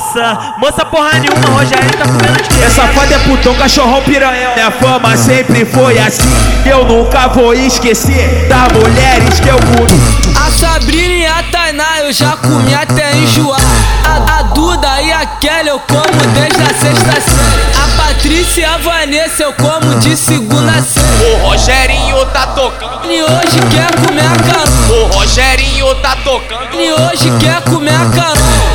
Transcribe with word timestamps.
moça. 0.00 0.54
Moça 0.58 0.84
porra 0.86 1.18
nenhuma, 1.18 1.58
Rogério 1.58 1.90
tá 1.98 2.04
comendo 2.04 2.42
de 2.42 2.62
Essa 2.62 2.88
fada 2.88 3.14
é 3.14 3.18
putão, 3.18 3.54
cachorrão 3.54 4.02
piranhão. 4.02 4.54
Minha 4.54 4.70
fama 4.70 5.16
sempre 5.16 5.64
foi 5.66 5.98
assim. 5.98 6.28
Eu 6.64 6.84
nunca 6.84 7.28
vou 7.28 7.52
esquecer 7.52 8.48
das 8.48 8.72
mulheres 8.72 9.38
que 9.40 9.48
eu 9.48 9.58
comi. 9.58 10.36
A 10.36 10.50
Sabrina 10.50 11.14
e 11.14 11.26
a 11.26 11.42
Tainá 11.50 12.00
eu 12.00 12.12
já 12.12 12.36
comi 12.36 12.74
até 12.74 13.14
enjoar. 13.16 13.60
A, 14.04 14.38
a 14.38 14.42
Duda 14.42 15.02
e 15.02 15.12
a 15.12 15.26
Kelly 15.26 15.68
eu 15.68 15.80
como 15.80 16.32
desde 16.34 16.62
a 16.62 16.74
sexta 16.74 17.20
série. 17.20 17.60
A 17.76 18.02
Patrícia 18.02 18.62
e 18.62 18.64
a 18.64 18.76
Vanessa 18.78 19.42
eu 19.42 19.52
como 19.52 19.98
de 20.00 20.16
segunda 20.16 20.82
série. 20.82 21.34
O 21.34 21.48
Rogerinho 21.48 22.24
tá 22.26 22.46
tocando. 22.48 23.10
E 23.10 23.22
hoje 23.22 23.60
quer 23.70 24.06
comer 24.06 24.26
a 24.26 24.52
Carol. 24.52 25.10
O 25.10 25.18
Rogerinho 25.18 25.94
tá 25.96 26.16
tocando. 26.24 26.74
E 26.74 26.92
hoje 26.92 27.30
quer 27.38 27.60
comer 27.62 27.94
a 27.94 28.08
Carol. 28.10 28.69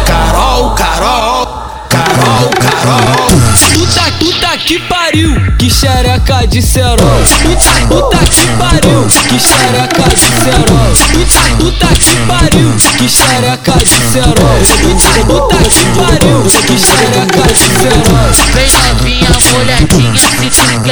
Puta, 2.85 4.11
puta 4.19 4.57
que 4.59 4.77
pariu, 4.77 5.33
que 5.57 5.69
xereca 5.71 6.45
de 6.45 6.61
cerol. 6.61 6.99
Puta, 7.41 7.71
puta 7.87 8.19
que 8.19 8.45
pariu, 8.59 9.07
que 9.27 9.39
xereca 9.39 10.03
de 10.03 10.17
cerol. 10.17 10.93
Puta, 11.11 11.41
puta 11.57 11.87
que 11.87 12.15
pariu, 12.27 12.71
que 12.99 13.09
xereca 13.09 13.71
de 13.79 13.85
cerol. 13.85 14.59
Puta, 14.83 15.09
puta 15.25 15.54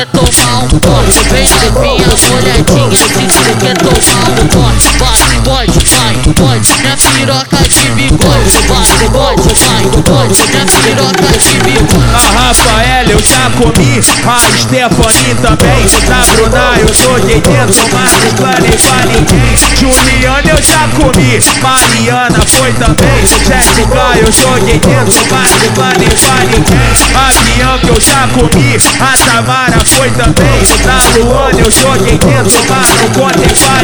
quer 0.04 0.08
tomar 0.08 0.64
um 0.64 0.68
pote. 0.80 1.20
Vem 1.30 1.48
novinha, 1.50 2.08
molhadinha, 2.30 2.96
se 2.96 3.40
tu 3.42 3.56
quer 3.58 3.78
tomar 3.78 4.26
um 4.30 4.48
pote. 4.48 4.90
Vai, 5.00 5.42
pode, 5.44 5.80
vai, 5.86 6.16
pode, 6.34 6.70
minha 6.82 6.98
piroca 6.98 7.58
de 7.70 7.90
bigode. 7.92 8.52
Vai, 8.68 9.10
pode, 9.10 9.54
vai, 9.54 9.84
pode, 10.04 10.36
minha 10.52 10.66
piroca 10.66 11.38
de 11.38 11.54
bigode. 11.60 12.04
A 12.14 12.18
Rafaela 12.40 13.12
eu 13.12 13.20
já 13.20 13.50
comi, 13.52 14.00
a 14.00 14.40
Stephanie 14.58 15.36
também. 15.36 15.86
Da 16.08 16.20
Bruna 16.34 16.80
eu 16.80 16.94
joguei 16.94 17.42
dentro, 17.42 17.90
mas 17.94 18.12
planei 18.36 18.78
pra 18.78 19.06
ninguém. 19.06 19.23
Juliana 19.84 20.50
eu 20.50 20.64
já 20.64 20.88
comi, 20.96 21.40
Mariana 21.62 22.40
foi 22.48 22.72
também. 22.72 23.26
Jéssica 23.26 24.16
eu 24.16 24.32
joguei 24.32 24.80
dentro, 24.80 25.26
planei 25.76 26.10
pra 26.16 26.40
ninguém. 26.46 26.94
A 27.14 27.28
Bianca 27.44 27.88
eu 27.88 28.00
já 28.00 28.26
comi, 28.30 28.78
a 29.02 29.18
Tamara 29.26 29.84
foi 29.86 30.10
também. 30.12 30.64
Da 30.86 31.00
Luana 31.20 31.60
eu 31.60 31.70
joguei 31.70 32.18
dentro, 32.18 32.64
mas 32.70 32.90
não 33.02 33.10
contei 33.10 33.54
pra 33.58 33.84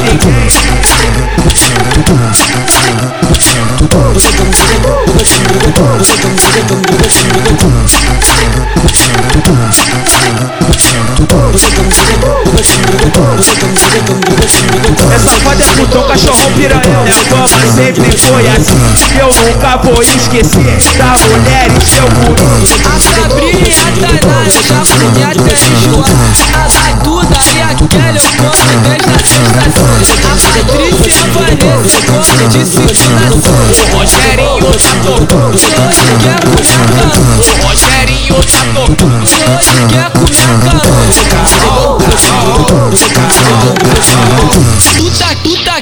cachorrão 16.20 16.52
piranhão 16.54 17.06
fama 17.30 17.48
sempre 17.74 18.18
foi 18.18 18.48
assim 18.50 18.76
Eu 19.18 19.28
nunca 19.28 19.78
vou 19.78 20.02
esquecer 20.02 20.78
Das 20.98 21.22
mulheres 21.22 21.90
que 21.90 21.98
eu 21.98 22.08
comi 22.08 22.68
A 22.86 23.00
Sabrina 23.00 23.68
e 23.68 23.72
a 23.72 23.84
Tainá 24.02 24.40
eu 24.44 24.62
já 24.62 24.80
comi 24.96 25.24
até 25.24 25.56
enjoar. 25.70 26.12
A, 26.54 27.04
Duda 27.04 27.40
e 27.56 27.62
a 27.62 27.68
Kelly 27.88 28.20
eu 28.20 28.32
como 28.38 28.80
desde 28.82 29.10
a 29.10 29.20
sexta 29.24 29.64
série. 29.72 30.12
A 30.20 30.36
Patrícia 30.36 31.10
e 31.10 31.20
a 31.20 31.26
Vanessa 31.34 31.98
eu 31.98 32.04
como 32.12 32.44
de 32.50 32.62
segunda 32.66 33.12
a 33.12 33.32
série. 33.40 34.44
O 34.44 34.60
Rogerinho 34.60 34.72
tá 34.72 34.94
tocando. 35.04 35.56
E 35.56 35.66
hoje 35.80 36.08
quer 36.20 36.40
comer 36.44 36.74
a 36.74 36.88
Carol. 36.96 37.30
O 37.38 37.66
Rogerinho 37.66 38.40
tá 38.46 38.62
tocando. 38.76 39.26
E 39.26 39.40
hoje 39.50 39.78
quer 39.88 40.10
comer 40.12 40.40
a 40.40 41.30
Carol. 41.30 41.98
Puta, 42.00 42.34
puta 42.90 43.30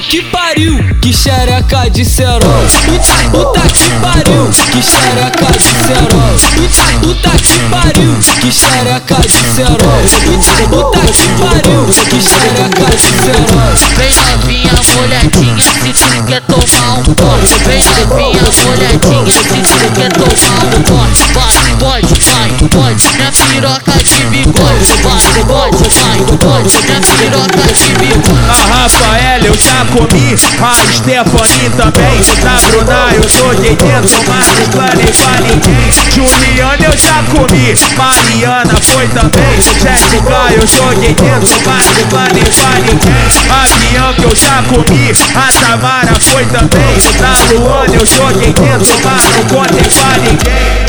que 0.08 0.22
pariu, 0.22 0.78
que 1.02 1.12
xereca 1.12 1.90
de 1.90 2.02
cerol. 2.02 2.40
Puta, 2.86 3.14
puta 3.30 3.60
que 3.68 3.90
pariu, 4.00 4.48
que 4.72 4.82
xereca 4.82 5.52
de 5.52 5.70
cerol. 5.84 6.34
Puta, 6.56 6.86
puta 7.02 7.30
que 7.36 7.58
pariu, 7.68 8.16
que 8.40 8.50
xereca 8.50 9.16
de 9.20 9.42
cerol. 9.54 10.00
Puta, 10.24 10.54
puta 10.70 11.00
que 11.12 11.28
pariu, 11.36 11.84
que 12.08 12.20
xereca 12.22 12.88
de 12.96 13.10
cerol. 13.20 13.74
Vem 13.98 14.14
novinha, 14.16 14.72
molhadinha, 14.94 15.60
se 15.60 15.92
tu 15.92 16.24
quer 16.24 16.40
tomar 16.40 16.98
um 16.98 17.14
pote. 17.14 17.54
Vem 17.66 17.82
novinha, 17.84 18.48
molhadinha, 18.64 19.30
se 19.30 19.42
tu 19.44 19.92
quer 19.92 20.12
tomar 20.14 20.64
um 20.64 20.82
pote. 20.84 21.22
Vai, 21.34 21.76
pode, 21.76 22.14
vai, 22.24 22.50
pode, 22.70 23.04
minha 23.12 23.30
piroca 23.30 23.92
de 24.02 24.24
bigode. 24.26 24.86
Vai, 25.02 25.44
pode, 25.44 25.88
vai, 26.00 26.18
pode, 26.38 26.72
minha 26.86 27.00
piroca 27.00 27.72
de 27.74 27.88
bigode. 27.98 28.38
A 28.48 28.74
Rafaela 28.74 29.37
eu 29.48 29.54
já 29.58 29.84
comi, 29.86 30.34
a 30.34 30.92
Stephanie 30.92 31.70
também. 31.70 32.20
Da 32.42 32.60
Bruna 32.68 33.08
eu 33.14 33.28
joguei 33.28 33.74
dentro, 33.76 34.22
mas 34.28 34.46
não 34.58 34.68
planei 34.68 35.06
pra 35.06 35.40
ninguém. 35.40 35.90
Juliana 36.12 36.84
eu 36.84 36.96
já 36.98 37.22
comi, 37.32 37.74
Mariana 37.96 38.74
foi 38.82 39.08
também. 39.08 39.60
Jéssica 39.60 40.52
eu 40.54 40.66
joguei 40.66 41.14
dentro, 41.14 41.48
mas 41.64 41.86
não 41.86 42.06
planei 42.08 42.44
pra 42.44 42.74
ninguém. 42.80 43.28
A 43.48 43.66
Bianca 43.78 44.22
eu 44.22 44.36
já 44.36 44.62
comi, 44.64 45.12
a 45.34 45.52
Tamara 45.60 46.20
foi 46.20 46.44
também. 46.46 46.98
Da 47.18 47.32
Luana 47.54 47.94
eu 47.94 48.06
joguei 48.06 48.52
dentro, 48.52 48.98
mas 49.02 49.24
não 49.24 49.44
contei 49.44 49.88
pra 49.90 50.18
ninguém. 50.18 50.87